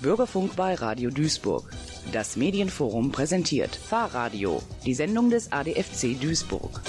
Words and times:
Bürgerfunk 0.00 0.56
bei 0.56 0.74
Radio 0.74 1.10
Duisburg. 1.10 1.70
Das 2.10 2.36
Medienforum 2.36 3.12
präsentiert 3.12 3.76
Fahrradio, 3.76 4.62
die 4.86 4.94
Sendung 4.94 5.28
des 5.28 5.52
ADFC 5.52 6.18
Duisburg. 6.18 6.80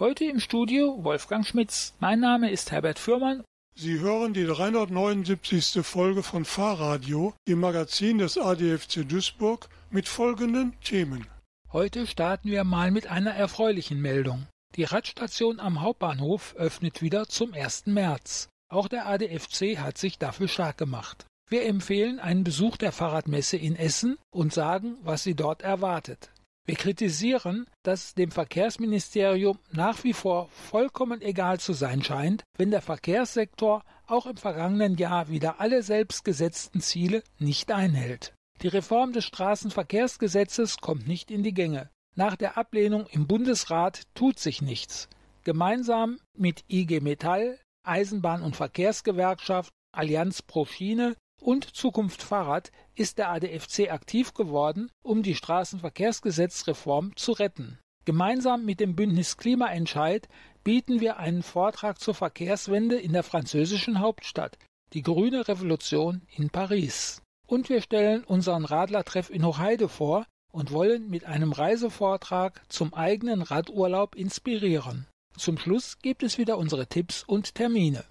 Heute 0.00 0.24
im 0.24 0.40
Studio 0.40 0.98
Wolfgang 1.04 1.46
Schmitz. 1.46 1.94
Mein 2.00 2.18
Name 2.18 2.50
ist 2.50 2.72
Herbert 2.72 2.98
Fürmann. 2.98 3.44
Sie 3.76 4.00
hören 4.00 4.34
die 4.34 4.46
379. 4.46 5.86
Folge 5.86 6.24
von 6.24 6.44
Fahrradio, 6.44 7.34
dem 7.46 7.60
Magazin 7.60 8.18
des 8.18 8.36
ADFC 8.36 9.08
Duisburg, 9.08 9.68
mit 9.90 10.08
folgenden 10.08 10.74
Themen. 10.82 11.26
Heute 11.72 12.08
starten 12.08 12.50
wir 12.50 12.64
mal 12.64 12.90
mit 12.90 13.06
einer 13.06 13.32
erfreulichen 13.32 14.00
Meldung. 14.00 14.48
Die 14.74 14.84
Radstation 14.84 15.60
am 15.60 15.82
Hauptbahnhof 15.82 16.56
öffnet 16.56 17.00
wieder 17.00 17.28
zum 17.28 17.54
1. 17.54 17.86
März. 17.86 18.48
Auch 18.68 18.88
der 18.88 19.06
ADFC 19.06 19.78
hat 19.78 19.98
sich 19.98 20.18
dafür 20.18 20.48
stark 20.48 20.78
gemacht. 20.78 21.26
Wir 21.50 21.66
empfehlen 21.66 22.20
einen 22.20 22.44
Besuch 22.44 22.76
der 22.76 22.92
Fahrradmesse 22.92 23.56
in 23.56 23.74
Essen 23.74 24.16
und 24.30 24.54
sagen, 24.54 24.98
was 25.02 25.24
Sie 25.24 25.34
dort 25.34 25.62
erwartet. 25.62 26.30
Wir 26.64 26.76
kritisieren, 26.76 27.66
dass 27.82 28.14
dem 28.14 28.30
Verkehrsministerium 28.30 29.58
nach 29.72 30.04
wie 30.04 30.12
vor 30.12 30.48
vollkommen 30.70 31.20
egal 31.20 31.58
zu 31.58 31.72
sein 31.72 32.04
scheint, 32.04 32.44
wenn 32.56 32.70
der 32.70 32.82
Verkehrssektor 32.82 33.82
auch 34.06 34.26
im 34.26 34.36
vergangenen 34.36 34.96
Jahr 34.96 35.28
wieder 35.28 35.58
alle 35.58 35.82
selbstgesetzten 35.82 36.80
Ziele 36.80 37.24
nicht 37.40 37.72
einhält. 37.72 38.32
Die 38.62 38.68
Reform 38.68 39.12
des 39.12 39.24
Straßenverkehrsgesetzes 39.24 40.76
kommt 40.76 41.08
nicht 41.08 41.32
in 41.32 41.42
die 41.42 41.54
Gänge. 41.54 41.90
Nach 42.14 42.36
der 42.36 42.58
Ablehnung 42.58 43.08
im 43.08 43.26
Bundesrat 43.26 44.02
tut 44.14 44.38
sich 44.38 44.62
nichts. 44.62 45.08
Gemeinsam 45.42 46.20
mit 46.38 46.62
IG 46.68 47.00
Metall, 47.00 47.58
Eisenbahn- 47.84 48.42
und 48.42 48.54
Verkehrsgewerkschaft, 48.54 49.72
Allianz 49.90 50.42
pro 50.42 50.64
Schiene 50.64 51.16
und 51.40 51.76
Zukunft 51.76 52.22
Fahrrad 52.22 52.70
ist 52.94 53.18
der 53.18 53.30
ADFC 53.30 53.90
aktiv 53.90 54.34
geworden, 54.34 54.90
um 55.02 55.22
die 55.22 55.34
Straßenverkehrsgesetzreform 55.34 57.16
zu 57.16 57.32
retten. 57.32 57.78
Gemeinsam 58.04 58.64
mit 58.64 58.80
dem 58.80 58.96
Bündnis 58.96 59.36
Klimaentscheid 59.36 60.28
bieten 60.64 61.00
wir 61.00 61.18
einen 61.18 61.42
Vortrag 61.42 62.00
zur 62.00 62.14
Verkehrswende 62.14 62.96
in 62.96 63.12
der 63.12 63.22
französischen 63.22 64.00
Hauptstadt, 64.00 64.58
die 64.92 65.02
Grüne 65.02 65.46
Revolution 65.46 66.22
in 66.34 66.50
Paris. 66.50 67.22
Und 67.46 67.68
wir 67.68 67.82
stellen 67.82 68.24
unseren 68.24 68.64
Radlertreff 68.64 69.30
in 69.30 69.44
Hochheide 69.44 69.88
vor 69.88 70.26
und 70.52 70.72
wollen 70.72 71.08
mit 71.08 71.24
einem 71.24 71.52
Reisevortrag 71.52 72.62
zum 72.68 72.94
eigenen 72.94 73.42
Radurlaub 73.42 74.14
inspirieren. 74.14 75.06
Zum 75.36 75.58
Schluss 75.58 75.98
gibt 75.98 76.22
es 76.22 76.38
wieder 76.38 76.58
unsere 76.58 76.86
Tipps 76.86 77.22
und 77.22 77.54
Termine. 77.54 78.04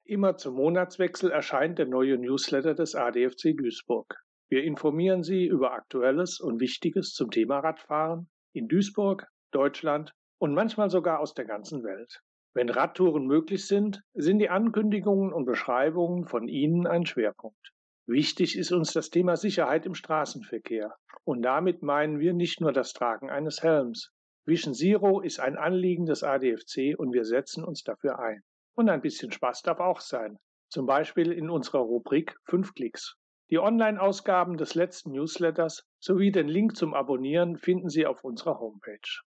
Immer 0.05 0.37
zum 0.37 0.55
Monatswechsel 0.55 1.31
erscheint 1.31 1.79
der 1.79 1.87
neue 1.87 2.19
Newsletter 2.19 2.75
des 2.75 2.93
ADFC 2.93 3.57
Duisburg. 3.57 4.21
Wir 4.49 4.63
informieren 4.63 5.23
Sie 5.23 5.45
über 5.45 5.71
Aktuelles 5.71 6.39
und 6.39 6.59
Wichtiges 6.59 7.13
zum 7.13 7.31
Thema 7.31 7.57
Radfahren 7.59 8.29
in 8.53 8.67
Duisburg, 8.67 9.25
Deutschland 9.51 10.13
und 10.39 10.53
manchmal 10.53 10.91
sogar 10.91 11.19
aus 11.19 11.33
der 11.33 11.45
ganzen 11.45 11.83
Welt. 11.83 12.21
Wenn 12.53 12.69
Radtouren 12.69 13.25
möglich 13.25 13.65
sind, 13.65 14.03
sind 14.13 14.37
die 14.37 14.49
Ankündigungen 14.49 15.33
und 15.33 15.45
Beschreibungen 15.45 16.27
von 16.27 16.47
Ihnen 16.47 16.85
ein 16.85 17.07
Schwerpunkt. 17.07 17.72
Wichtig 18.05 18.57
ist 18.57 18.71
uns 18.73 18.91
das 18.91 19.09
Thema 19.09 19.37
Sicherheit 19.37 19.85
im 19.85 19.95
Straßenverkehr. 19.95 20.93
Und 21.23 21.41
damit 21.41 21.83
meinen 21.83 22.19
wir 22.19 22.33
nicht 22.33 22.59
nur 22.59 22.73
das 22.73 22.91
Tragen 22.91 23.29
eines 23.29 23.63
Helms. 23.63 24.11
Vision 24.45 24.73
Zero 24.73 25.21
ist 25.21 25.39
ein 25.39 25.57
Anliegen 25.57 26.05
des 26.05 26.21
ADFC 26.21 26.97
und 26.97 27.13
wir 27.13 27.23
setzen 27.23 27.63
uns 27.63 27.83
dafür 27.83 28.19
ein. 28.19 28.43
Und 28.75 28.89
ein 28.89 29.01
bisschen 29.01 29.31
Spaß 29.31 29.61
darf 29.61 29.79
auch 29.79 30.01
sein. 30.01 30.37
Zum 30.69 30.85
Beispiel 30.85 31.31
in 31.31 31.49
unserer 31.49 31.79
Rubrik 31.79 32.35
5 32.45 32.73
Klicks. 32.73 33.15
Die 33.49 33.59
Online-Ausgaben 33.59 34.57
des 34.57 34.75
letzten 34.75 35.11
Newsletters 35.11 35.85
sowie 35.99 36.31
den 36.31 36.49
Link 36.49 36.75
zum 36.75 36.93
Abonnieren 36.93 37.57
finden 37.57 37.87
Sie 37.87 38.05
auf 38.05 38.23
unserer 38.23 38.59
Homepage. 38.59 39.21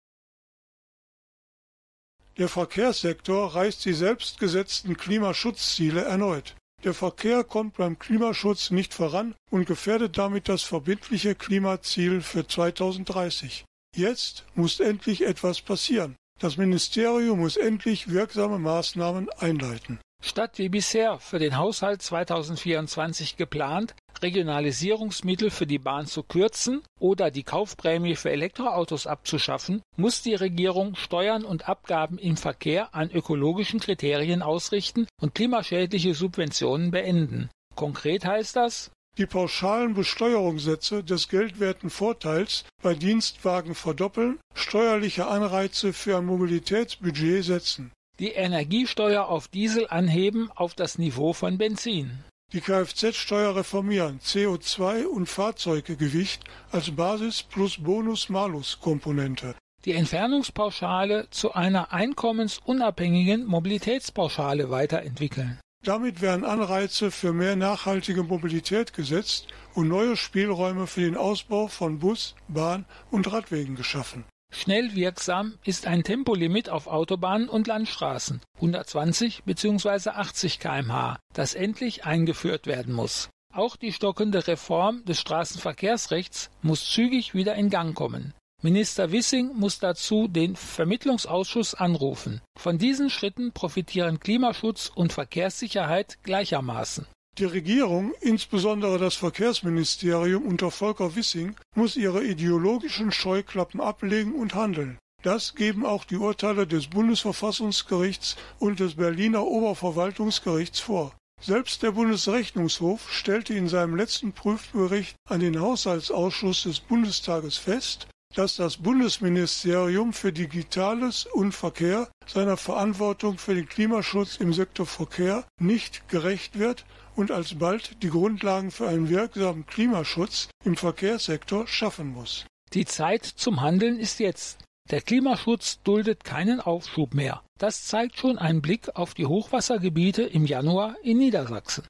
Der 2.36 2.48
Verkehrssektor 2.48 3.54
reißt 3.54 3.84
die 3.86 3.94
selbstgesetzten 3.94 4.96
Klimaschutzziele 4.98 6.02
erneut. 6.02 6.56
Der 6.84 6.94
Verkehr 6.94 7.42
kommt 7.42 7.76
beim 7.76 7.98
Klimaschutz 7.98 8.70
nicht 8.70 8.94
voran 8.94 9.34
und 9.50 9.66
gefährdet 9.66 10.18
damit 10.18 10.48
das 10.48 10.62
verbindliche 10.62 11.34
Klimaziel 11.34 12.20
für 12.20 12.46
2030. 12.46 13.64
Jetzt 13.96 14.44
muss 14.54 14.78
endlich 14.80 15.24
etwas 15.26 15.62
passieren. 15.62 16.16
Das 16.38 16.58
Ministerium 16.58 17.40
muss 17.40 17.56
endlich 17.56 18.10
wirksame 18.10 18.58
Maßnahmen 18.58 19.30
einleiten. 19.30 19.98
Statt 20.22 20.58
wie 20.58 20.68
bisher 20.68 21.18
für 21.18 21.38
den 21.38 21.56
Haushalt 21.56 22.02
2024 22.02 23.36
geplant, 23.36 23.94
Regionalisierungsmittel 24.22 25.50
für 25.50 25.66
die 25.66 25.78
Bahn 25.78 26.06
zu 26.06 26.22
kürzen 26.22 26.82
oder 26.98 27.30
die 27.30 27.42
Kaufprämie 27.42 28.16
für 28.16 28.30
Elektroautos 28.30 29.06
abzuschaffen, 29.06 29.82
muss 29.96 30.22
die 30.22 30.34
Regierung 30.34 30.94
Steuern 30.96 31.44
und 31.44 31.68
Abgaben 31.68 32.18
im 32.18 32.36
Verkehr 32.36 32.94
an 32.94 33.10
ökologischen 33.10 33.80
Kriterien 33.80 34.42
ausrichten 34.42 35.06
und 35.20 35.34
klimaschädliche 35.34 36.14
Subventionen 36.14 36.90
beenden. 36.90 37.50
Konkret 37.74 38.24
heißt 38.24 38.56
das, 38.56 38.90
die 39.18 39.26
pauschalen 39.26 39.94
Besteuerungssätze 39.94 41.02
des 41.02 41.28
geldwerten 41.28 41.88
Vorteils 41.88 42.64
bei 42.82 42.94
Dienstwagen 42.94 43.74
verdoppeln, 43.74 44.38
steuerliche 44.54 45.26
Anreize 45.26 45.94
für 45.94 46.18
ein 46.18 46.26
Mobilitätsbudget 46.26 47.44
setzen. 47.44 47.92
Die 48.18 48.30
Energiesteuer 48.30 49.26
auf 49.26 49.48
Diesel 49.48 49.88
anheben 49.90 50.50
auf 50.54 50.72
das 50.74 50.96
Niveau 50.96 51.34
von 51.34 51.58
Benzin. 51.58 52.24
Die 52.52 52.62
Kfz-Steuer 52.62 53.56
reformieren, 53.56 54.20
CO2 54.20 55.04
und 55.04 55.26
Fahrzeuggewicht 55.26 56.44
als 56.70 56.96
Basis 56.96 57.42
plus 57.42 57.76
Bonus-Malus-Komponente. 57.76 59.54
Die 59.84 59.92
Entfernungspauschale 59.92 61.28
zu 61.30 61.52
einer 61.52 61.92
einkommensunabhängigen 61.92 63.44
Mobilitätspauschale 63.44 64.70
weiterentwickeln. 64.70 65.60
Damit 65.84 66.22
werden 66.22 66.44
Anreize 66.44 67.10
für 67.10 67.34
mehr 67.34 67.54
nachhaltige 67.54 68.22
Mobilität 68.22 68.94
gesetzt 68.94 69.48
und 69.74 69.88
neue 69.88 70.16
Spielräume 70.16 70.86
für 70.86 71.02
den 71.02 71.16
Ausbau 71.18 71.68
von 71.68 71.98
Bus, 71.98 72.34
Bahn 72.48 72.86
und 73.10 73.30
Radwegen 73.30 73.76
geschaffen. 73.76 74.24
Schnell 74.52 74.94
wirksam 74.94 75.58
ist 75.64 75.86
ein 75.86 76.04
Tempolimit 76.04 76.68
auf 76.68 76.86
Autobahnen 76.86 77.48
und 77.48 77.66
Landstraßen 77.66 78.40
120 78.56 79.44
bzw. 79.44 80.10
80 80.10 80.60
km/h, 80.60 81.18
das 81.34 81.54
endlich 81.54 82.04
eingeführt 82.04 82.66
werden 82.66 82.94
muss. 82.94 83.28
Auch 83.52 83.76
die 83.76 83.92
stockende 83.92 84.46
Reform 84.46 85.04
des 85.04 85.20
Straßenverkehrsrechts 85.20 86.50
muss 86.62 86.90
zügig 86.90 87.34
wieder 87.34 87.54
in 87.54 87.70
Gang 87.70 87.94
kommen. 87.94 88.34
Minister 88.62 89.12
Wissing 89.12 89.52
muss 89.54 89.78
dazu 89.78 90.28
den 90.28 90.56
Vermittlungsausschuss 90.56 91.74
anrufen. 91.74 92.40
Von 92.58 92.78
diesen 92.78 93.10
Schritten 93.10 93.52
profitieren 93.52 94.18
Klimaschutz 94.20 94.90
und 94.94 95.12
Verkehrssicherheit 95.12 96.18
gleichermaßen. 96.22 97.06
Die 97.38 97.44
Regierung, 97.44 98.14
insbesondere 98.22 98.98
das 98.98 99.14
Verkehrsministerium 99.14 100.46
unter 100.46 100.70
Volker 100.70 101.16
Wissing, 101.16 101.54
muss 101.74 101.94
ihre 101.94 102.24
ideologischen 102.24 103.12
Scheuklappen 103.12 103.78
ablegen 103.78 104.34
und 104.34 104.54
handeln. 104.54 104.96
Das 105.22 105.54
geben 105.54 105.84
auch 105.84 106.04
die 106.06 106.16
Urteile 106.16 106.66
des 106.66 106.86
Bundesverfassungsgerichts 106.86 108.36
und 108.58 108.80
des 108.80 108.94
Berliner 108.94 109.44
Oberverwaltungsgerichts 109.44 110.80
vor. 110.80 111.12
Selbst 111.38 111.82
der 111.82 111.90
Bundesrechnungshof 111.90 113.12
stellte 113.12 113.52
in 113.52 113.68
seinem 113.68 113.96
letzten 113.96 114.32
Prüfbericht 114.32 115.14
an 115.28 115.40
den 115.40 115.60
Haushaltsausschuss 115.60 116.62
des 116.62 116.80
Bundestages 116.80 117.58
fest, 117.58 118.06
dass 118.34 118.56
das 118.56 118.78
Bundesministerium 118.78 120.14
für 120.14 120.32
Digitales 120.32 121.26
und 121.26 121.52
Verkehr 121.52 122.08
seiner 122.26 122.56
Verantwortung 122.56 123.36
für 123.36 123.54
den 123.54 123.68
Klimaschutz 123.68 124.36
im 124.36 124.54
Sektor 124.54 124.86
Verkehr 124.86 125.44
nicht 125.60 126.08
gerecht 126.08 126.58
wird 126.58 126.86
und 127.16 127.30
alsbald 127.30 128.02
die 128.02 128.10
Grundlagen 128.10 128.70
für 128.70 128.88
einen 128.88 129.08
wirksamen 129.08 129.66
Klimaschutz 129.66 130.48
im 130.64 130.76
Verkehrssektor 130.76 131.66
schaffen 131.66 132.08
muss. 132.08 132.46
Die 132.72 132.84
Zeit 132.84 133.24
zum 133.24 133.60
Handeln 133.60 133.98
ist 133.98 134.20
jetzt. 134.20 134.58
Der 134.90 135.00
Klimaschutz 135.00 135.82
duldet 135.82 136.22
keinen 136.22 136.60
Aufschub 136.60 137.14
mehr. 137.14 137.42
Das 137.58 137.86
zeigt 137.86 138.18
schon 138.18 138.38
ein 138.38 138.62
Blick 138.62 138.94
auf 138.94 139.14
die 139.14 139.26
Hochwassergebiete 139.26 140.22
im 140.22 140.46
Januar 140.46 140.94
in 141.02 141.18
Niedersachsen. 141.18 141.84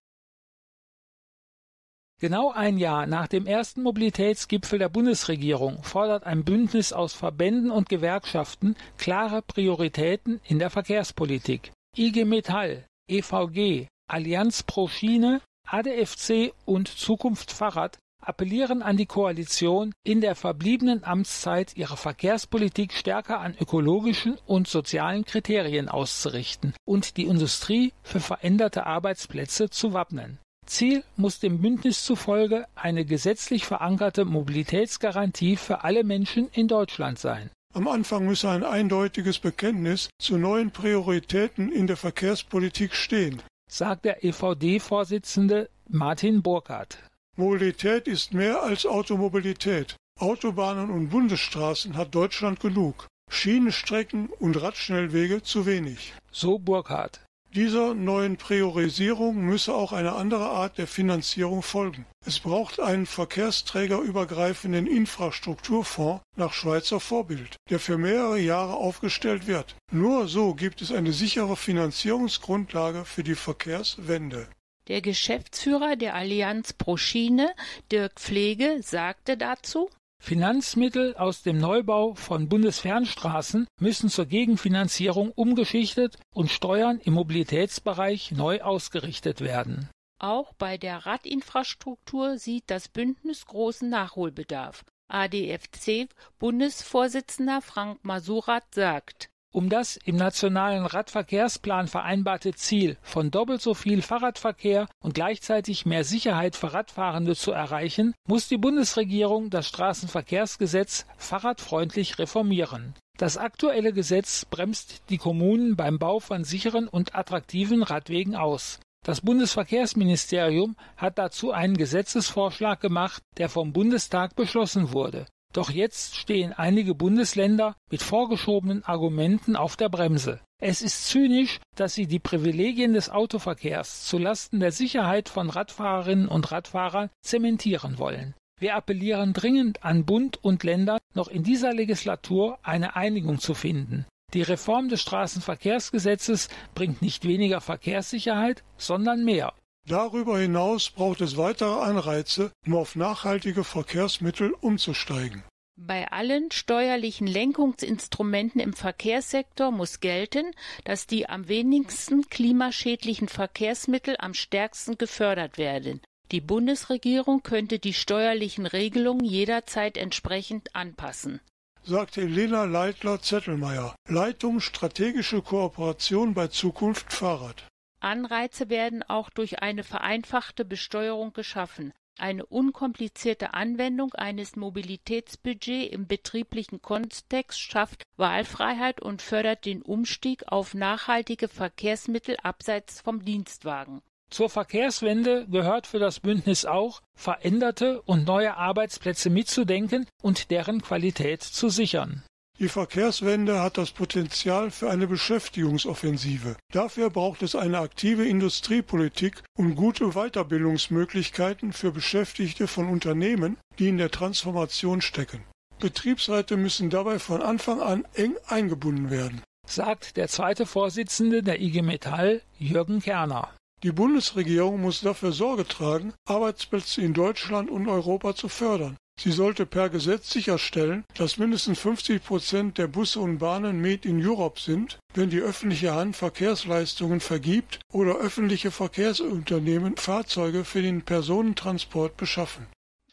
Genau 2.19 2.51
ein 2.51 2.79
Jahr 2.79 3.07
nach 3.07 3.29
dem 3.29 3.47
ersten 3.47 3.83
Mobilitätsgipfel 3.83 4.79
der 4.79 4.89
Bundesregierung 4.89 5.83
fordert 5.83 6.25
ein 6.25 6.45
Bündnis 6.45 6.95
aus 6.95 7.13
Verbänden 7.13 7.71
und 7.71 7.91
Gewerkschaften 7.91 8.75
klare 8.97 9.43
Prioritäten 9.43 10.41
in 10.45 10.59
der 10.59 10.71
Verkehrspolitik. 10.71 11.73
IG 11.95 12.25
Metall, 12.25 12.87
EVG, 13.11 13.89
Allianz 14.09 14.63
pro 14.63 14.87
Schiene, 14.89 15.41
ADFC 15.67 16.53
und 16.65 16.89
Zukunft 16.89 17.51
Fahrrad 17.51 17.99
appellieren 18.23 18.83
an 18.83 18.97
die 18.97 19.07
Koalition, 19.07 19.93
in 20.05 20.21
der 20.21 20.35
verbliebenen 20.35 21.05
Amtszeit 21.05 21.77
ihre 21.77 21.97
Verkehrspolitik 21.97 22.93
stärker 22.93 23.41
an 23.41 23.57
ökologischen 23.61 24.37
und 24.47 24.69
sozialen 24.69 25.25
Kriterien 25.25 25.89
auszurichten 25.89 26.75
und 26.85 27.17
die 27.17 27.25
Industrie 27.25 27.93
für 28.03 28.21
veränderte 28.21 28.87
Arbeitsplätze 28.87 29.71
zu 29.71 29.93
wappnen. 29.93 30.39
Ziel 30.67 31.05
muss 31.17 31.39
dem 31.39 31.61
Bündnis 31.61 32.05
zufolge 32.05 32.67
eine 32.75 33.05
gesetzlich 33.05 33.65
verankerte 33.65 34.25
Mobilitätsgarantie 34.25 35.57
für 35.57 35.85
alle 35.85 36.03
Menschen 36.03 36.49
in 36.53 36.67
Deutschland 36.67 37.19
sein. 37.19 37.51
Am 37.75 37.87
Anfang 37.87 38.27
müsse 38.27 38.51
ein 38.51 38.65
eindeutiges 38.65 39.39
Bekenntnis 39.39 40.09
zu 40.19 40.39
neuen 40.39 40.71
Prioritäten 40.73 41.71
in 41.71 41.87
der 41.87 41.97
Verkehrspolitik 41.97 42.95
stehen, 42.95 43.43
sagt 43.77 44.07
der 44.07 44.25
EVD-Vorsitzende 44.25 45.69
Martin 45.89 46.43
Burkhardt. 46.43 46.99
Mobilität 47.37 48.09
ist 48.09 48.33
mehr 48.33 48.63
als 48.63 48.87
Automobilität. 48.87 49.97
Autobahnen 50.19 50.91
und 50.91 51.11
Bundesstraßen 51.11 51.95
hat 51.95 52.15
Deutschland 52.15 52.61
genug. 52.61 53.07
Schienenstrecken 53.31 54.29
und 54.39 54.61
Radschnellwege 54.63 55.43
zu 55.43 55.67
wenig. 55.67 56.15
So 56.31 56.59
Burkhardt. 56.59 57.26
Dieser 57.55 57.95
neuen 57.95 58.37
Priorisierung 58.37 59.37
müsse 59.37 59.75
auch 59.75 59.93
eine 59.93 60.13
andere 60.15 60.51
Art 60.51 60.79
der 60.79 60.87
Finanzierung 60.87 61.63
folgen. 61.63 62.05
Es 62.27 62.41
braucht 62.41 62.81
einen 62.81 63.07
verkehrsträgerübergreifenden 63.07 64.87
Infrastrukturfonds 64.87 66.23
nach 66.37 66.53
Schweizer 66.53 67.01
Vorbild, 67.01 67.57
der 67.71 67.79
für 67.79 67.99
mehrere 67.99 68.39
Jahre 68.39 68.75
aufgestellt 68.75 69.47
wird. 69.47 69.77
Nur 69.91 70.29
so 70.29 70.55
gibt 70.55 70.83
es 70.83 70.93
eine 70.93 71.13
sichere 71.13 71.57
Finanzierungsgrundlage 71.57 73.05
für 73.05 73.23
die 73.23 73.37
Verkehrswende. 73.37 74.49
Der 74.89 75.01
Geschäftsführer 75.01 75.97
der 75.97 76.15
Allianz 76.15 76.73
pro 76.73 76.97
Schiene, 76.97 77.55
Dirk 77.91 78.21
Pflege, 78.21 78.79
sagte 78.83 79.37
dazu 79.37 79.91
Finanzmittel 80.19 81.15
aus 81.17 81.43
dem 81.43 81.59
Neubau 81.59 82.15
von 82.15 82.49
Bundesfernstraßen 82.49 83.67
müssen 83.81 84.09
zur 84.09 84.27
Gegenfinanzierung 84.27 85.31
umgeschichtet 85.31 86.19
und 86.35 86.51
Steuern 86.51 86.99
im 86.99 87.15
Mobilitätsbereich 87.15 88.33
neu 88.33 88.61
ausgerichtet 88.61 89.41
werden. 89.41 89.89
Auch 90.19 90.55
bei 90.55 90.79
der 90.79 91.05
Radinfrastruktur 91.07 92.39
sieht 92.39 92.65
das 92.69 92.89
Bündnis 92.89 93.45
großen 93.47 93.89
Nachholbedarf. 93.89 94.85
ADFC 95.09 96.09
Bundesvorsitzender 96.39 97.61
Frank 97.63 98.05
Masurat 98.05 98.65
sagt 98.75 99.29
um 99.57 99.71
das 99.71 99.97
im 99.97 100.17
nationalen 100.17 100.85
Radverkehrsplan 100.85 101.89
vereinbarte 101.89 102.53
Ziel 102.53 102.99
von 103.01 103.31
doppelt 103.31 103.63
so 103.63 103.73
viel 103.73 104.03
Fahrradverkehr 104.03 104.87
und 105.01 105.15
gleichzeitig 105.15 105.87
mehr 105.87 106.05
Sicherheit 106.05 106.57
für 106.57 106.75
Radfahrende 106.75 107.35
zu 107.35 107.53
erreichen, 107.53 108.13
muss 108.29 108.49
die 108.49 108.59
Bundesregierung 108.59 109.49
das 109.49 109.67
Straßenverkehrsgesetz 109.69 111.07
fahrradfreundlich 111.17 112.19
reformieren. 112.19 112.93
Das 113.17 113.39
aktuelle 113.39 113.95
Gesetz 113.95 114.45
bremst 114.45 115.01
die 115.09 115.17
Kommunen 115.17 115.75
beim 115.75 115.99
Bau 115.99 116.21
von 116.21 116.45
sicheren 116.45 116.87
und 116.87 117.15
attraktiven 117.15 117.83
Radwegen 117.83 118.37
aus. 118.37 118.79
Das 119.07 119.23
Bundesverkehrsministerium 119.23 120.77
hat 120.99 121.17
dazu 121.17 121.53
einen 121.53 121.79
Gesetzesvorschlag 121.79 122.79
gemacht, 122.79 123.23
der 123.39 123.49
vom 123.49 123.73
Bundestag 123.73 124.37
beschlossen 124.37 124.93
wurde. 124.93 125.25
Doch 125.53 125.71
jetzt 125.71 126.17
stehen 126.17 126.53
einige 126.53 126.95
Bundesländer 126.95 127.75
mit 127.91 128.03
vorgeschobenen 128.03 128.85
Argumenten 128.85 129.57
auf 129.57 129.77
der 129.77 129.89
Bremse. 129.89 130.41
Es 130.61 130.81
ist 130.83 131.07
zynisch, 131.07 131.61
dass 131.75 131.95
sie 131.95 132.07
die 132.07 132.19
Privilegien 132.19 132.95
des 132.95 133.11
Autoverkehrs 133.11 134.05
zu 134.07 134.19
Lasten 134.19 134.61
der 134.61 134.73
Sicherheit 134.73 135.29
von 135.29 135.51
Radfahrerinnen 135.51 136.29
und 136.29 136.51
Radfahrern 136.51 137.11
zementieren 137.23 137.99
wollen. 137.99 138.35
Wir 138.59 138.75
appellieren 138.75 139.35
dringend 139.35 139.85
an 139.85 140.07
Bund 140.07 140.43
und 140.43 140.65
Länder, 140.65 140.99
noch 141.15 141.29
in 141.29 141.43
dieser 141.43 141.75
Legislatur 141.75 142.59
eine 142.63 142.97
Einigung 142.97 143.39
zu 143.39 143.53
finden. 143.53 144.07
Die 144.33 144.43
Reform 144.43 144.89
des 144.89 145.03
Straßenverkehrsgesetzes 145.03 146.49
bringt 146.75 147.03
nicht 147.03 147.27
weniger 147.27 147.61
Verkehrssicherheit, 147.61 148.65
sondern 148.79 149.25
mehr. 149.25 149.53
Darüber 149.89 150.39
hinaus 150.39 150.91
braucht 150.91 151.21
es 151.21 151.37
weitere 151.37 151.81
Anreize, 151.81 152.51
um 152.67 152.75
auf 152.75 152.97
nachhaltige 152.97 153.63
Verkehrsmittel 153.63 154.53
umzusteigen. 154.61 155.45
Bei 155.79 156.11
allen 156.11 156.51
steuerlichen 156.51 157.27
Lenkungsinstrumenten 157.27 158.61
im 158.61 158.73
Verkehrssektor 158.73 159.71
muss 159.71 160.01
gelten, 160.01 160.53
dass 160.85 161.07
die 161.07 161.29
am 161.29 161.49
wenigsten 161.49 162.29
klimaschädlichen 162.29 163.29
Verkehrsmittel 163.29 164.17
am 164.19 164.35
stärksten 164.35 164.99
gefördert 164.99 165.59
werden. 165.59 166.01
Die 166.33 166.41
Bundesregierung 166.41 167.43
könnte 167.43 167.79
die 167.79 167.93
steuerlichen 167.93 168.67
Regelungen 168.67 169.25
jederzeit 169.25 169.97
entsprechend 169.97 170.75
anpassen 170.75 171.41
sagte 171.87 172.23
Elena 172.23 172.65
Leitler-Zettelmeier, 172.65 173.95
Leitung 174.09 174.59
Strategische 174.59 175.41
Kooperation 175.41 176.35
bei 176.35 176.49
Zukunft 176.49 177.13
Fahrrad. 177.13 177.65
Anreize 178.07 178.71
werden 178.71 179.03
auch 179.03 179.31
durch 179.31 179.63
eine 179.63 179.83
vereinfachte 179.83 180.65
Besteuerung 180.65 181.33
geschaffen. 181.33 181.93
Eine 182.19 182.47
unkomplizierte 182.47 183.53
Anwendung 183.53 184.15
eines 184.15 184.57
Mobilitätsbudgets 184.57 185.93
im 185.93 186.07
betrieblichen 186.07 186.81
Kontext 186.81 187.61
schafft 187.61 188.05
Wahlfreiheit 188.17 189.03
und 189.03 189.21
fördert 189.21 189.67
den 189.67 189.83
Umstieg 189.83 190.45
auf 190.47 190.73
nachhaltige 190.73 191.49
Verkehrsmittel 191.49 192.37
abseits 192.43 193.03
vom 193.03 193.25
Dienstwagen. 193.25 194.01
Zur 194.31 194.51
Verkehrswende 194.51 195.47
gehört 195.49 195.87
für 195.87 195.99
das 195.99 196.21
Bündnis 196.21 196.65
auch, 196.65 197.03
veränderte 197.15 198.01
und 198.03 198.25
neue 198.27 198.57
Arbeitsplätze 198.57 199.31
mitzudenken 199.31 200.07
und 200.23 200.51
deren 200.51 200.81
Qualität 200.81 201.43
zu 201.43 201.69
sichern. 201.69 202.23
Die 202.59 202.69
Verkehrswende 202.69 203.61
hat 203.61 203.77
das 203.77 203.91
Potenzial 203.91 204.71
für 204.71 204.89
eine 204.89 205.07
Beschäftigungsoffensive. 205.07 206.57
Dafür 206.73 207.11
braucht 207.11 207.43
es 207.43 207.55
eine 207.55 207.81
aktive 207.81 208.27
Industriepolitik 208.27 209.43
und 209.59 209.75
gute 209.75 210.13
Weiterbildungsmöglichkeiten 210.13 211.75
für 211.75 211.93
Beschäftigte 211.93 212.67
von 212.67 212.89
Unternehmen, 212.89 213.59
die 213.79 213.89
in 213.89 213.99
der 213.99 214.11
Transformation 214.11 215.03
stecken. 215.03 215.45
Betriebsräte 215.81 216.57
müssen 216.57 216.89
dabei 216.89 217.19
von 217.19 217.43
Anfang 217.43 217.83
an 217.83 218.07
eng 218.15 218.37
eingebunden 218.47 219.11
werden, 219.11 219.43
sagt 219.67 220.17
der 220.17 220.29
zweite 220.29 220.65
Vorsitzende 220.65 221.43
der 221.43 221.61
IG 221.61 221.83
Metall, 221.83 222.41
Jürgen 222.59 223.03
Kerner. 223.03 223.55
Die 223.83 223.93
Bundesregierung 223.93 224.81
muss 224.81 225.03
dafür 225.03 225.33
Sorge 225.33 225.69
tragen, 225.69 226.15
Arbeitsplätze 226.27 227.03
in 227.03 227.13
Deutschland 227.13 227.69
und 227.71 227.87
Europa 227.87 228.35
zu 228.35 228.49
fördern. 228.49 228.97
Sie 229.19 229.33
sollte 229.33 229.65
per 229.65 229.89
Gesetz 229.89 230.31
sicherstellen, 230.31 231.05
dass 231.15 231.39
mindestens 231.39 231.79
50 231.79 232.23
Prozent 232.23 232.79
der 232.79 232.87
Busse 232.87 233.21
und 233.21 233.39
Bahnen 233.39 233.81
Made 233.81 234.07
in 234.07 234.25
Europe 234.25 234.61
sind, 234.61 234.99
wenn 235.15 235.31
die 235.31 235.41
öffentliche 235.41 235.95
Hand 235.95 236.17
Verkehrsleistungen 236.17 237.21
vergibt 237.21 237.81
oder 237.91 238.17
öffentliche 238.17 238.71
Verkehrsunternehmen 238.71 239.97
Fahrzeuge 239.97 240.65
für 240.65 240.83
den 240.83 241.03
Personentransport 241.03 242.17
beschaffen. 242.19 242.67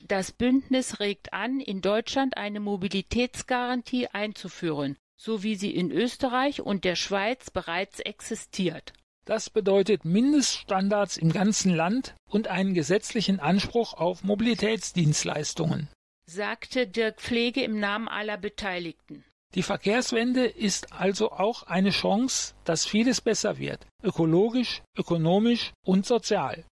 Das 0.05 0.33
Bündnis 0.33 0.99
regt 0.99 1.31
an, 1.31 1.61
in 1.61 1.79
Deutschland 1.79 2.35
eine 2.35 2.59
Mobilitätsgarantie 2.59 4.07
einzuführen, 4.07 4.97
so 5.15 5.43
wie 5.43 5.55
sie 5.55 5.71
in 5.73 5.89
Österreich 5.89 6.59
und 6.59 6.83
der 6.83 6.97
Schweiz 6.97 7.49
bereits 7.49 8.01
existiert. 8.01 8.91
Das 9.25 9.49
bedeutet 9.49 10.03
Mindeststandards 10.03 11.15
im 11.15 11.31
ganzen 11.31 11.73
Land 11.73 12.15
und 12.29 12.49
einen 12.49 12.73
gesetzlichen 12.73 13.39
Anspruch 13.39 13.93
auf 13.93 14.23
Mobilitätsdienstleistungen, 14.23 15.87
sagte 16.25 16.87
Dirk 16.87 17.21
Pflege 17.21 17.63
im 17.63 17.79
Namen 17.79 18.09
aller 18.09 18.37
Beteiligten. 18.37 19.23
Die 19.55 19.63
Verkehrswende 19.63 20.45
ist 20.45 20.91
also 20.91 21.31
auch 21.31 21.63
eine 21.63 21.91
Chance, 21.91 22.53
dass 22.65 22.85
vieles 22.85 23.21
besser 23.21 23.59
wird, 23.59 23.87
ökologisch, 24.03 24.81
ökonomisch 24.97 25.71
und 25.85 26.05
sozial. 26.05 26.65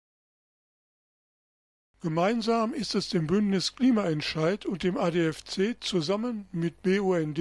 Gemeinsam 2.01 2.73
ist 2.73 2.95
es 2.95 3.09
dem 3.09 3.27
Bündnis 3.27 3.75
Klimaentscheid 3.75 4.65
und 4.65 4.83
dem 4.83 4.97
ADFC 4.97 5.75
zusammen 5.81 6.47
mit 6.51 6.81
BUND, 6.81 7.39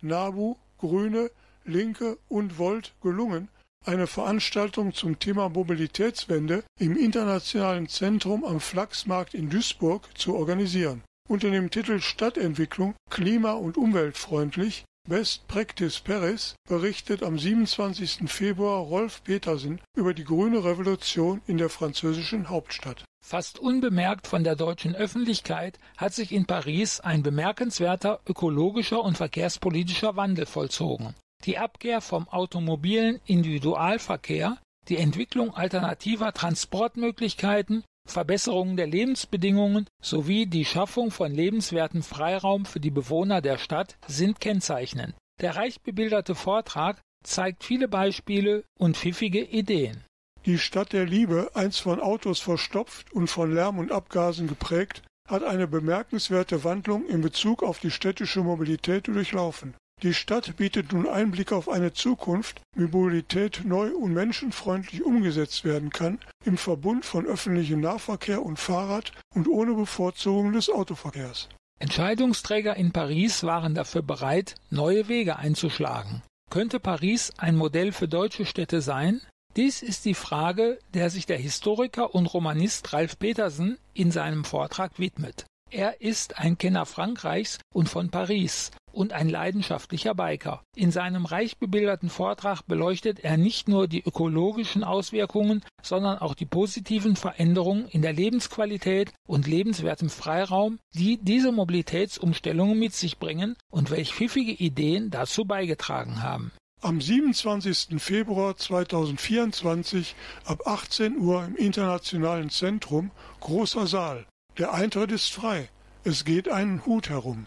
NABU, 0.00 0.56
Grüne, 0.78 1.30
Linke 1.64 2.16
und 2.28 2.56
Volt 2.56 2.94
gelungen, 3.02 3.48
eine 3.86 4.06
Veranstaltung 4.06 4.92
zum 4.92 5.18
Thema 5.18 5.48
Mobilitätswende 5.48 6.64
im 6.78 6.96
Internationalen 6.96 7.88
Zentrum 7.88 8.44
am 8.44 8.60
Flachsmarkt 8.60 9.34
in 9.34 9.48
Duisburg 9.50 10.08
zu 10.16 10.34
organisieren. 10.34 11.02
Unter 11.28 11.50
dem 11.50 11.70
Titel 11.70 12.00
Stadtentwicklung 12.00 12.94
klima- 13.10 13.52
und 13.52 13.76
umweltfreundlich 13.76 14.84
Best 15.08 15.46
Practice 15.46 16.00
Paris 16.00 16.56
berichtet 16.68 17.22
am 17.22 17.38
27. 17.38 18.28
Februar 18.28 18.80
Rolf 18.80 19.22
Petersen 19.22 19.80
über 19.96 20.14
die 20.14 20.24
grüne 20.24 20.64
Revolution 20.64 21.42
in 21.46 21.58
der 21.58 21.68
französischen 21.68 22.48
Hauptstadt. 22.48 23.04
Fast 23.24 23.58
unbemerkt 23.60 24.26
von 24.26 24.42
der 24.42 24.56
deutschen 24.56 24.96
Öffentlichkeit 24.96 25.78
hat 25.96 26.12
sich 26.12 26.32
in 26.32 26.46
Paris 26.46 26.98
ein 27.00 27.22
bemerkenswerter 27.22 28.20
ökologischer 28.28 29.02
und 29.02 29.16
verkehrspolitischer 29.16 30.16
Wandel 30.16 30.46
vollzogen. 30.46 31.14
Die 31.46 31.58
Abkehr 31.58 32.00
vom 32.00 32.28
automobilen 32.28 33.20
Individualverkehr, 33.24 34.58
die 34.88 34.96
Entwicklung 34.96 35.54
alternativer 35.54 36.32
Transportmöglichkeiten, 36.32 37.84
Verbesserung 38.08 38.76
der 38.76 38.88
Lebensbedingungen 38.88 39.86
sowie 40.02 40.46
die 40.46 40.64
Schaffung 40.64 41.12
von 41.12 41.32
lebenswertem 41.32 42.02
Freiraum 42.02 42.64
für 42.64 42.80
die 42.80 42.90
Bewohner 42.90 43.42
der 43.42 43.58
Stadt 43.58 43.96
sind 44.08 44.40
kennzeichnend. 44.40 45.14
Der 45.40 45.54
reich 45.54 45.80
bebilderte 45.82 46.34
Vortrag 46.34 47.00
zeigt 47.24 47.62
viele 47.62 47.86
Beispiele 47.86 48.64
und 48.76 48.96
pfiffige 48.96 49.44
Ideen. 49.44 50.04
Die 50.46 50.58
Stadt 50.58 50.92
der 50.92 51.06
Liebe, 51.06 51.50
einst 51.54 51.80
von 51.80 52.00
Autos 52.00 52.40
verstopft 52.40 53.12
und 53.12 53.28
von 53.28 53.52
Lärm 53.52 53.78
und 53.78 53.92
Abgasen 53.92 54.48
geprägt, 54.48 55.02
hat 55.28 55.44
eine 55.44 55.68
bemerkenswerte 55.68 56.64
Wandlung 56.64 57.06
in 57.06 57.20
Bezug 57.20 57.62
auf 57.62 57.78
die 57.78 57.90
städtische 57.92 58.40
Mobilität 58.40 59.06
durchlaufen. 59.08 59.74
Die 60.02 60.12
Stadt 60.12 60.56
bietet 60.58 60.92
nun 60.92 61.08
Einblick 61.08 61.52
auf 61.52 61.70
eine 61.70 61.94
Zukunft, 61.94 62.60
wie 62.74 62.84
Mobilität 62.84 63.62
neu 63.64 63.94
und 63.94 64.12
menschenfreundlich 64.12 65.02
umgesetzt 65.02 65.64
werden 65.64 65.88
kann, 65.88 66.18
im 66.44 66.58
Verbund 66.58 67.06
von 67.06 67.24
öffentlichem 67.24 67.80
Nahverkehr 67.80 68.42
und 68.42 68.58
Fahrrad 68.58 69.12
und 69.34 69.48
ohne 69.48 69.72
Bevorzugung 69.72 70.52
des 70.52 70.68
Autoverkehrs. 70.68 71.48
Entscheidungsträger 71.78 72.76
in 72.76 72.92
Paris 72.92 73.42
waren 73.42 73.74
dafür 73.74 74.02
bereit, 74.02 74.56
neue 74.68 75.08
Wege 75.08 75.36
einzuschlagen. 75.36 76.22
Könnte 76.50 76.78
Paris 76.78 77.32
ein 77.38 77.56
Modell 77.56 77.92
für 77.92 78.06
deutsche 78.06 78.44
Städte 78.44 78.82
sein? 78.82 79.22
Dies 79.56 79.82
ist 79.82 80.04
die 80.04 80.14
Frage, 80.14 80.78
der 80.92 81.08
sich 81.08 81.24
der 81.24 81.38
Historiker 81.38 82.14
und 82.14 82.26
Romanist 82.26 82.92
Ralf 82.92 83.18
Petersen 83.18 83.78
in 83.94 84.10
seinem 84.10 84.44
Vortrag 84.44 84.98
widmet. 84.98 85.46
Er 85.70 86.00
ist 86.00 86.38
ein 86.38 86.58
Kenner 86.58 86.86
Frankreichs 86.86 87.58
und 87.74 87.88
von 87.88 88.10
Paris 88.10 88.70
und 88.92 89.12
ein 89.12 89.28
leidenschaftlicher 89.28 90.14
Biker. 90.14 90.62
In 90.74 90.90
seinem 90.90 91.26
reich 91.26 91.58
bebilderten 91.58 92.08
Vortrag 92.08 92.62
beleuchtet 92.66 93.20
er 93.20 93.36
nicht 93.36 93.68
nur 93.68 93.88
die 93.88 94.02
ökologischen 94.02 94.84
Auswirkungen, 94.84 95.62
sondern 95.82 96.18
auch 96.18 96.34
die 96.34 96.46
positiven 96.46 97.16
Veränderungen 97.16 97.88
in 97.88 98.00
der 98.00 98.12
Lebensqualität 98.12 99.12
und 99.28 99.46
lebenswertem 99.46 100.08
Freiraum, 100.08 100.78
die 100.94 101.18
diese 101.20 101.52
Mobilitätsumstellungen 101.52 102.78
mit 102.78 102.94
sich 102.94 103.18
bringen 103.18 103.56
und 103.70 103.90
welch 103.90 104.14
pfiffige 104.14 104.52
Ideen 104.52 105.10
dazu 105.10 105.44
beigetragen 105.44 106.22
haben. 106.22 106.52
Am 106.80 107.00
27. 107.00 108.00
Februar 108.00 108.56
2024 108.56 110.14
ab 110.44 110.66
18 110.66 111.18
Uhr 111.18 111.44
im 111.44 111.56
Internationalen 111.56 112.50
Zentrum 112.50 113.10
Großer 113.40 113.86
Saal. 113.86 114.26
Der 114.58 114.72
Eintritt 114.72 115.12
ist 115.12 115.34
frei. 115.34 115.68
Es 116.02 116.24
geht 116.24 116.48
einen 116.48 116.86
Hut 116.86 117.10
herum. 117.10 117.46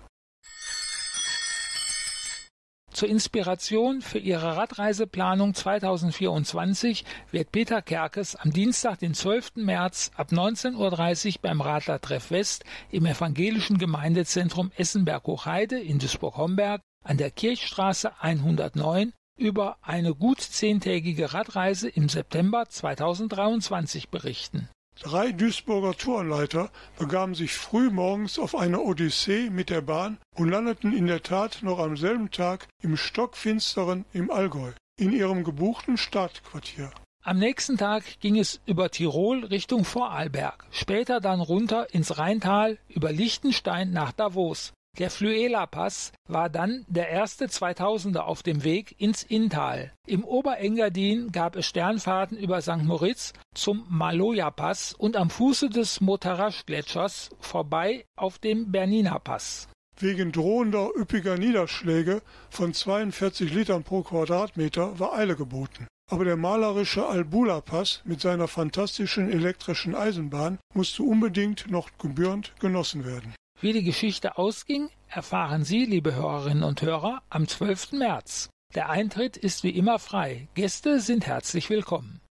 Zur 2.91 3.10
Inspiration 3.10 4.01
für 4.01 4.19
ihre 4.19 4.57
Radreiseplanung 4.57 5.55
2024 5.55 7.05
wird 7.31 7.51
Peter 7.51 7.81
Kerkes 7.81 8.36
am 8.36 8.51
Dienstag, 8.51 8.99
den 8.99 9.15
12. 9.15 9.55
März 9.55 10.12
ab 10.17 10.31
19.30 10.31 11.27
Uhr 11.27 11.34
beim 11.41 11.62
Radlertreff 11.62 12.29
West 12.29 12.63
im 12.91 13.07
evangelischen 13.07 13.79
Gemeindezentrum 13.79 14.71
Essenberg-Hochheide 14.75 15.79
in 15.79 15.97
Duisburg-Homberg 15.97 16.81
an 17.03 17.17
der 17.17 17.31
Kirchstraße 17.31 18.21
109 18.21 19.13
über 19.36 19.77
eine 19.81 20.13
gut 20.13 20.41
zehntägige 20.41 21.34
Radreise 21.34 21.89
im 21.89 22.07
September 22.07 22.67
2023 22.67 24.10
berichten. 24.10 24.69
Drei 25.01 25.31
Duisburger 25.31 25.95
Tourenleiter 25.95 26.69
begaben 26.97 27.33
sich 27.33 27.53
früh 27.53 27.89
morgens 27.89 28.38
auf 28.38 28.53
eine 28.53 28.81
Odyssee 28.81 29.49
mit 29.49 29.69
der 29.69 29.79
Bahn 29.79 30.17
und 30.35 30.49
landeten 30.49 30.91
in 30.91 31.07
der 31.07 31.23
Tat 31.23 31.59
noch 31.62 31.79
am 31.79 31.95
selben 31.95 32.31
Tag 32.31 32.67
im 32.83 32.97
Stockfinsteren 32.97 34.03
im 34.12 34.29
Allgäu, 34.29 34.73
in 34.99 35.13
ihrem 35.13 35.45
gebuchten 35.45 35.95
Startquartier. 35.95 36.91
Am 37.23 37.38
nächsten 37.38 37.77
Tag 37.77 38.19
ging 38.19 38.38
es 38.38 38.59
über 38.65 38.91
Tirol 38.91 39.45
Richtung 39.45 39.85
Vorarlberg, 39.85 40.65
später 40.69 41.21
dann 41.21 41.39
runter 41.39 41.93
ins 41.93 42.17
Rheintal 42.17 42.77
über 42.89 43.13
Liechtenstein 43.13 43.91
nach 43.91 44.12
Davos. 44.12 44.73
Der 44.97 45.10
Fluela-Pass 45.10 46.12
war 46.28 46.49
dann 46.49 46.84
der 46.88 47.10
erste 47.10 47.45
2000er 47.45 48.19
auf 48.19 48.43
dem 48.43 48.63
Weg 48.63 48.99
ins 48.99 49.23
Inntal. 49.23 49.93
Im 50.06 50.25
Oberengadin 50.25 51.32
gab 51.32 51.56
es 51.56 51.67
Sternfahrten 51.67 52.38
über 52.38 52.62
St. 52.62 52.84
Moritz 52.84 53.34
zum 53.54 53.86
Maloja-Pass 53.88 54.93
und 54.93 55.15
am 55.15 55.30
Fuße 55.30 55.69
des 55.69 56.02
Motarasch-Gletschers 56.02 57.30
vorbei 57.39 58.06
auf 58.17 58.39
dem 58.39 58.71
Bernina-Pass. 58.71 59.69
Wegen 59.99 60.32
drohender 60.32 60.89
üppiger 60.95 61.38
Niederschläge 61.38 62.21
von 62.49 62.73
42 62.73 63.54
Litern 63.54 63.84
pro 63.84 64.02
Quadratmeter 64.02 64.97
war 64.99 65.13
Eile 65.13 65.36
geboten. 65.36 65.88
Aber 66.10 66.25
der 66.25 66.38
malerische 66.38 67.06
Albula-Pass 67.06 68.02
mit 68.06 68.19
seiner 68.19 68.47
fantastischen 68.47 69.30
elektrischen 69.30 69.95
Eisenbahn 69.95 70.58
musste 70.73 71.04
unbedingt 71.04 71.69
noch 71.69 71.89
gebührend 71.99 72.54
genossen 72.60 73.06
werden. 73.06 73.36
Wie 73.62 73.74
die 73.74 73.84
Geschichte 73.84 74.38
ausging, 74.38 74.89
erfahren 75.10 75.65
Sie, 75.65 75.84
liebe 75.84 76.15
Hörerinnen 76.15 76.63
und 76.63 76.82
Hörer, 76.82 77.22
am 77.30 77.45
12. 77.45 77.91
März. 77.91 78.50
Der 78.74 78.88
Eintritt 78.89 79.36
ist 79.36 79.65
wie 79.65 79.78
immer 79.78 80.00
frei. 80.00 80.48
Gäste 80.54 81.02
sind 81.02 81.28
herzlich 81.28 81.69
willkommen. 81.69 82.22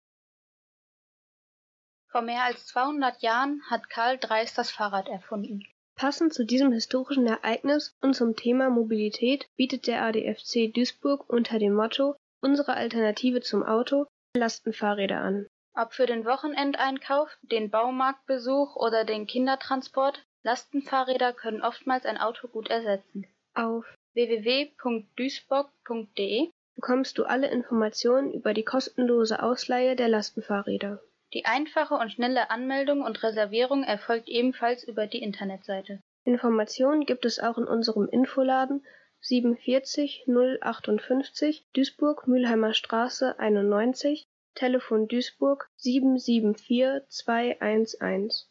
Vor 2.10 2.22
mehr 2.22 2.44
als 2.44 2.64
200 2.68 3.20
Jahren 3.20 3.60
hat 3.68 3.90
Karl 3.90 4.16
Dreis 4.16 4.54
das 4.54 4.70
Fahrrad 4.70 5.08
erfunden. 5.08 5.66
Passend 5.96 6.32
zu 6.32 6.46
diesem 6.46 6.72
historischen 6.72 7.26
Ereignis 7.26 7.94
und 8.00 8.14
zum 8.14 8.34
Thema 8.34 8.70
Mobilität 8.70 9.50
bietet 9.56 9.86
der 9.86 10.02
ADFC 10.04 10.72
Duisburg 10.72 11.28
unter 11.28 11.58
dem 11.58 11.74
Motto 11.74 12.16
Unsere 12.40 12.72
Alternative 12.72 13.42
zum 13.42 13.62
Auto 13.64 14.06
Lastenfahrräder 14.34 15.20
an. 15.20 15.46
Ob 15.74 15.92
für 15.92 16.06
den 16.06 16.24
Wochenendeinkauf, 16.24 17.36
den 17.42 17.70
Baumarktbesuch 17.70 18.76
oder 18.76 19.04
den 19.04 19.26
Kindertransport, 19.26 20.24
Lastenfahrräder 20.48 21.34
können 21.34 21.60
oftmals 21.60 22.06
ein 22.06 22.16
Auto 22.16 22.48
gut 22.48 22.70
ersetzen. 22.70 23.26
Auf 23.52 23.84
www.duisburg.de 24.14 26.48
bekommst 26.74 27.18
du 27.18 27.24
alle 27.24 27.50
Informationen 27.50 28.32
über 28.32 28.54
die 28.54 28.64
kostenlose 28.64 29.42
Ausleihe 29.42 29.94
der 29.94 30.08
Lastenfahrräder. 30.08 31.02
Die 31.34 31.44
einfache 31.44 31.96
und 31.96 32.10
schnelle 32.10 32.48
Anmeldung 32.48 33.02
und 33.02 33.22
Reservierung 33.22 33.84
erfolgt 33.84 34.30
ebenfalls 34.30 34.84
über 34.84 35.06
die 35.06 35.20
Internetseite. 35.20 36.00
Informationen 36.24 37.04
gibt 37.04 37.26
es 37.26 37.40
auch 37.40 37.58
in 37.58 37.64
unserem 37.64 38.08
Infoladen 38.08 38.86
47 39.20 40.24
058 40.62 41.66
Duisburg 41.74 42.26
Mülheimer 42.26 42.72
Straße 42.72 43.38
91, 43.38 44.26
Telefon 44.54 45.08
Duisburg 45.08 45.68
774 45.76 47.06
211. 47.10 48.46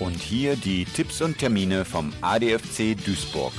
Und 0.00 0.16
hier 0.16 0.56
die 0.56 0.86
Tipps 0.86 1.20
und 1.20 1.36
Termine 1.36 1.84
vom 1.84 2.10
ADFC 2.22 2.96
Duisburg. 3.04 3.52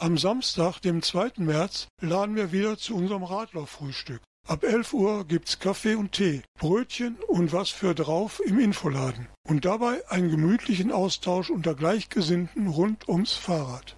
Am 0.00 0.18
Samstag, 0.18 0.80
dem 0.80 1.02
2. 1.02 1.34
März, 1.36 1.86
laden 2.00 2.34
wir 2.34 2.50
wieder 2.50 2.76
zu 2.76 2.96
unserem 2.96 3.22
Radlerfrühstück. 3.22 4.20
Ab 4.46 4.64
11 4.64 4.92
Uhr 4.92 5.24
gibt's 5.24 5.60
Kaffee 5.60 5.94
und 5.94 6.12
Tee, 6.12 6.42
Brötchen 6.58 7.16
und 7.28 7.52
was 7.52 7.70
für 7.70 7.94
drauf 7.94 8.42
im 8.44 8.58
Infoladen. 8.58 9.28
Und 9.48 9.64
dabei 9.64 10.02
einen 10.10 10.30
gemütlichen 10.30 10.90
Austausch 10.90 11.48
unter 11.48 11.74
Gleichgesinnten 11.74 12.66
rund 12.66 13.08
ums 13.08 13.34
Fahrrad. 13.34 13.96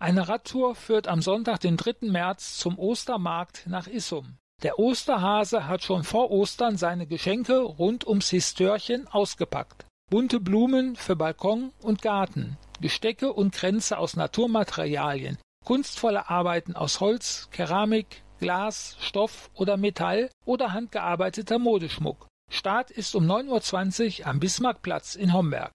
Eine 0.00 0.26
Radtour 0.26 0.74
führt 0.74 1.06
am 1.06 1.20
Sonntag, 1.20 1.60
den 1.60 1.76
3. 1.76 2.08
März, 2.10 2.56
zum 2.56 2.78
Ostermarkt 2.78 3.66
nach 3.66 3.86
Issum. 3.86 4.38
Der 4.62 4.78
Osterhase 4.78 5.68
hat 5.68 5.84
schon 5.84 6.02
vor 6.02 6.30
Ostern 6.30 6.78
seine 6.78 7.06
Geschenke 7.06 7.58
rund 7.58 8.06
ums 8.06 8.30
Histörchen 8.30 9.06
ausgepackt. 9.06 9.84
Bunte 10.10 10.40
Blumen 10.40 10.96
für 10.96 11.14
Balkon 11.14 11.72
und 11.82 12.02
Garten, 12.02 12.56
Gestecke 12.82 13.32
und 13.32 13.54
Kränze 13.54 13.96
aus 13.96 14.16
Naturmaterialien, 14.16 15.38
kunstvolle 15.64 16.28
Arbeiten 16.28 16.76
aus 16.76 17.00
Holz, 17.00 17.48
Keramik, 17.50 18.22
Glas, 18.40 18.96
Stoff 19.00 19.50
oder 19.54 19.78
Metall 19.78 20.28
oder 20.44 20.72
handgearbeiteter 20.74 21.58
Modeschmuck. 21.58 22.26
Start 22.50 22.90
ist 22.90 23.14
um 23.14 23.24
9.20 23.24 24.20
Uhr 24.20 24.26
am 24.26 24.40
Bismarckplatz 24.40 25.14
in 25.14 25.32
Homberg. 25.32 25.72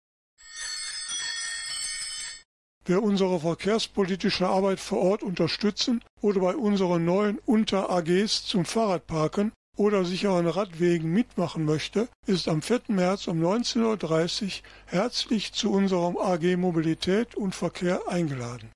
Wer 2.86 3.04
unsere 3.04 3.40
verkehrspolitische 3.40 4.48
Arbeit 4.48 4.80
vor 4.80 5.00
Ort 5.00 5.24
unterstützen 5.24 6.04
oder 6.22 6.40
bei 6.40 6.56
unseren 6.56 7.04
neuen 7.04 7.40
Unter-AGs 7.40 8.46
zum 8.46 8.64
Fahrradparken 8.64 9.52
oder 9.78 10.04
sicheren 10.04 10.48
Radwegen 10.48 11.12
mitmachen 11.12 11.64
möchte, 11.64 12.10
ist 12.26 12.48
am 12.48 12.62
4. 12.62 12.82
März 12.90 13.28
um 13.28 13.42
19.30 13.42 14.44
Uhr 14.44 14.52
herzlich 14.86 15.54
zu 15.54 15.72
unserem 15.72 16.18
AG 16.18 16.58
Mobilität 16.58 17.36
und 17.36 17.56
Verkehr 17.56 18.02
eingeladen. 18.08 18.72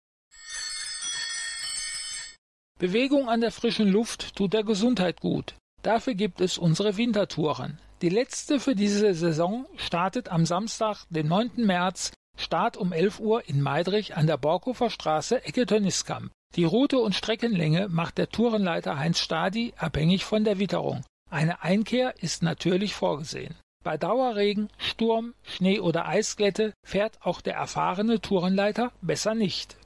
Bewegung 2.80 3.30
an 3.30 3.42
der 3.42 3.52
frischen 3.52 3.88
Luft 3.88 4.36
tut 4.36 4.54
der 4.54 4.64
Gesundheit 4.64 5.22
gut. 5.22 5.56
Dafür 5.84 6.16
gibt 6.16 6.42
es 6.42 6.58
unsere 6.58 6.98
Wintertouren. 6.98 7.80
Die 8.02 8.10
letzte 8.10 8.60
für 8.60 8.76
diese 8.76 9.14
Saison 9.14 9.66
startet 9.76 10.30
am 10.30 10.46
Samstag, 10.46 11.06
den 11.10 11.28
9. 11.28 11.52
März 11.58 12.12
Start 12.38 12.78
um 12.78 12.92
11 12.92 13.20
Uhr 13.20 13.48
in 13.48 13.62
Meidrich 13.62 14.16
an 14.16 14.26
der 14.26 14.38
Borkhofer 14.38 14.90
Straße, 14.90 15.46
Ecke 15.46 15.66
Tönniskamp. 15.66 16.32
Die 16.56 16.66
Route 16.66 17.00
und 17.00 17.16
Streckenlänge 17.16 17.88
macht 17.88 18.18
der 18.18 18.28
Tourenleiter 18.28 19.00
Heinz 19.00 19.20
Stadi 19.20 19.74
abhängig 19.78 20.26
von 20.26 20.44
der 20.44 20.60
Witterung. 20.60 21.06
Eine 21.30 21.64
Einkehr 21.64 22.14
ist 22.22 22.44
natürlich 22.44 22.94
vorgesehen. 22.94 23.56
Bei 23.84 23.98
Dauerregen, 23.98 24.70
Sturm, 24.78 25.34
Schnee 25.44 25.80
oder 25.80 26.08
Eisglätte 26.08 26.74
fährt 26.86 27.18
auch 27.22 27.40
der 27.40 27.56
erfahrene 27.56 28.20
Tourenleiter 28.20 28.92
besser 29.02 29.34
nicht. 29.34 29.78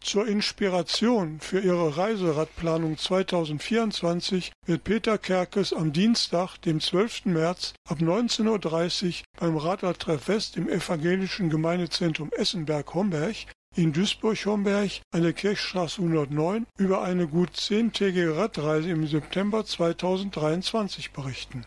Zur 0.00 0.26
Inspiration 0.26 1.38
für 1.38 1.60
ihre 1.60 1.98
Reiseradplanung 1.98 2.96
2024 2.96 4.52
wird 4.64 4.82
Peter 4.82 5.18
Kerkes 5.18 5.74
am 5.74 5.92
Dienstag, 5.92 6.56
dem 6.62 6.80
12. 6.80 7.26
März 7.26 7.74
ab 7.86 7.98
19.30 7.98 9.06
Uhr 9.06 9.12
beim 9.38 9.58
Radlertreff 9.58 10.28
West 10.28 10.56
im 10.56 10.70
evangelischen 10.70 11.50
Gemeindezentrum 11.50 12.30
Essenberg-Homberg 12.32 13.36
in 13.78 13.92
Duisburg-Homberg 13.92 14.90
an 15.12 15.22
der 15.22 15.32
Kirchstraße 15.32 16.02
109 16.02 16.66
über 16.78 17.02
eine 17.02 17.28
gut 17.28 17.56
zehntägige 17.56 18.36
Radreise 18.36 18.90
im 18.90 19.06
September 19.06 19.64
2023 19.64 21.12
berichten. 21.12 21.64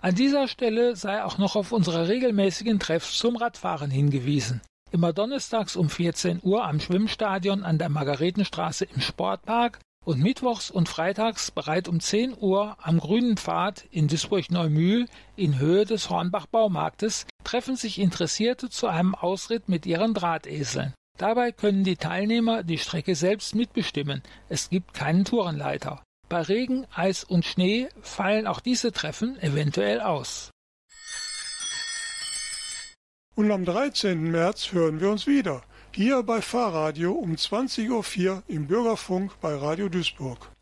An 0.00 0.14
dieser 0.14 0.48
Stelle 0.48 0.96
sei 0.96 1.22
auch 1.22 1.36
noch 1.36 1.54
auf 1.54 1.72
unsere 1.72 2.08
regelmäßigen 2.08 2.80
Treffs 2.80 3.18
zum 3.18 3.36
Radfahren 3.36 3.90
hingewiesen. 3.90 4.62
Immer 4.90 5.12
donnerstags 5.12 5.76
um 5.76 5.90
14 5.90 6.40
Uhr 6.42 6.64
am 6.64 6.80
Schwimmstadion 6.80 7.62
an 7.62 7.76
der 7.76 7.90
Margaretenstraße 7.90 8.86
im 8.86 9.02
Sportpark 9.02 9.80
und 10.06 10.22
mittwochs 10.22 10.70
und 10.70 10.88
freitags 10.88 11.50
bereit 11.50 11.88
um 11.88 12.00
10 12.00 12.34
Uhr 12.40 12.78
am 12.80 12.98
Grünen 12.98 13.36
Pfad 13.36 13.84
in 13.90 14.08
Duisburg-Neumühl 14.08 15.06
in 15.36 15.58
Höhe 15.58 15.84
des 15.84 16.08
Hornbach-Baumarktes 16.08 17.26
treffen 17.50 17.74
sich 17.74 17.98
Interessierte 17.98 18.70
zu 18.70 18.86
einem 18.86 19.16
Ausritt 19.16 19.68
mit 19.68 19.84
ihren 19.84 20.14
Drahteseln. 20.14 20.94
Dabei 21.18 21.50
können 21.50 21.82
die 21.82 21.96
Teilnehmer 21.96 22.62
die 22.62 22.78
Strecke 22.78 23.16
selbst 23.16 23.56
mitbestimmen. 23.56 24.22
Es 24.48 24.70
gibt 24.70 24.94
keinen 24.94 25.24
Tourenleiter. 25.24 26.04
Bei 26.28 26.42
Regen, 26.42 26.86
Eis 26.94 27.24
und 27.24 27.44
Schnee 27.44 27.88
fallen 28.02 28.46
auch 28.46 28.60
diese 28.60 28.92
Treffen 28.92 29.36
eventuell 29.42 30.00
aus. 30.00 30.50
Und 33.34 33.50
am 33.50 33.64
13. 33.64 34.30
März 34.30 34.70
hören 34.70 35.00
wir 35.00 35.10
uns 35.10 35.26
wieder. 35.26 35.62
Hier 35.92 36.22
bei 36.22 36.40
Fahrradio 36.40 37.10
um 37.10 37.34
20.04 37.34 38.30
Uhr 38.30 38.42
im 38.46 38.68
Bürgerfunk 38.68 39.32
bei 39.40 39.56
Radio 39.56 39.88
Duisburg. 39.88 40.52